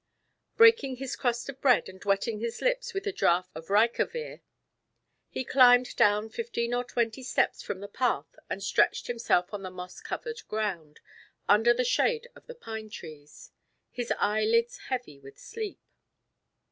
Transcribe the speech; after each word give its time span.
Breaking 0.57 0.95
his 0.95 1.15
crust 1.15 1.47
of 1.47 1.61
bread 1.61 1.87
and 1.87 2.03
wetting 2.03 2.39
his 2.39 2.59
lips 2.59 2.91
with 2.91 3.05
a 3.05 3.11
draught 3.11 3.51
of 3.53 3.67
Rikevir, 3.69 4.41
he 5.29 5.43
climbed 5.45 5.95
down 5.95 6.27
fifteen 6.29 6.73
or 6.73 6.83
twenty 6.83 7.21
steps 7.21 7.61
from 7.61 7.81
the 7.81 7.87
path 7.87 8.35
and 8.49 8.63
stretched 8.63 9.05
himself 9.05 9.53
on 9.53 9.61
the 9.61 9.69
moss 9.69 9.99
covered 10.01 10.41
ground, 10.47 11.01
under 11.47 11.71
the 11.71 11.85
shade 11.85 12.27
of 12.35 12.47
the 12.47 12.55
pine 12.55 12.89
trees; 12.89 13.51
his 13.91 14.11
eyelids 14.17 14.79
heavy 14.87 15.19
with 15.19 15.37
sleep. 15.37 15.79